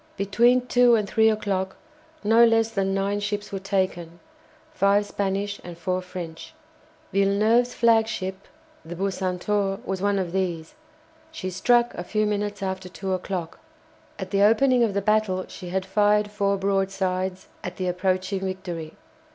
[0.17, 1.75] Between two and three o'clock
[2.23, 4.19] no less than nine ships were taken,
[4.73, 6.55] five Spanish and four French.
[7.13, 8.47] Villeneuve's flagship,
[8.83, 10.73] the "Bucentaure," was one of these.
[11.31, 13.59] She struck a few minutes after two o'clock.
[14.17, 18.93] At the opening of the battle she had fired four broadsides at the approaching "Victory."